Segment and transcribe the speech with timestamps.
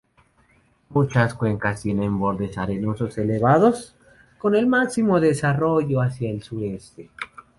[0.89, 3.95] Muchas cuencas tienen bordes arenosos elevados
[4.39, 7.11] con el máximo desarrollo hacia el sureste.